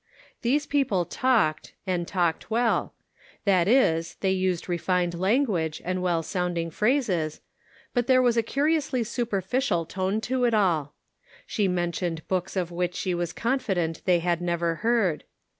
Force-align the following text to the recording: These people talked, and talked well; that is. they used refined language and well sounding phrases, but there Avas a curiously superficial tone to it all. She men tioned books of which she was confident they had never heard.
These 0.41 0.65
people 0.65 1.05
talked, 1.05 1.75
and 1.85 2.07
talked 2.07 2.49
well; 2.49 2.95
that 3.45 3.67
is. 3.67 4.15
they 4.21 4.31
used 4.31 4.67
refined 4.67 5.13
language 5.13 5.79
and 5.85 6.01
well 6.01 6.23
sounding 6.23 6.71
phrases, 6.71 7.39
but 7.93 8.07
there 8.07 8.23
Avas 8.23 8.35
a 8.35 8.41
curiously 8.41 9.03
superficial 9.03 9.85
tone 9.85 10.19
to 10.21 10.45
it 10.45 10.55
all. 10.55 10.95
She 11.45 11.67
men 11.67 11.91
tioned 11.91 12.27
books 12.27 12.55
of 12.55 12.71
which 12.71 12.95
she 12.95 13.13
was 13.13 13.31
confident 13.31 14.01
they 14.05 14.21
had 14.21 14.41
never 14.41 14.73
heard. 14.81 15.23